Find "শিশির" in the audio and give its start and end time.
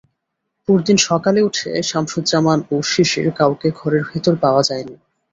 2.91-3.27